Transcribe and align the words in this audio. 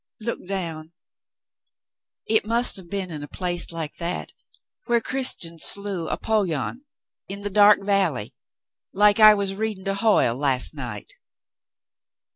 Look 0.19 0.47
down. 0.47 0.93
It 2.25 2.43
must 2.43 2.75
have 2.77 2.89
been 2.89 3.11
in 3.11 3.21
a 3.21 3.27
place 3.27 3.71
like 3.71 3.97
that 3.97 4.33
where 4.85 4.99
Christian 4.99 5.59
slew 5.59 6.07
Apollyon 6.07 6.85
in 7.27 7.41
the 7.41 7.51
dark 7.51 7.83
valley, 7.83 8.33
like 8.93 9.19
I 9.19 9.35
was 9.35 9.53
reading 9.53 9.85
to 9.85 9.93
Hoyle 9.93 10.35
last 10.35 10.73
night." 10.73 11.13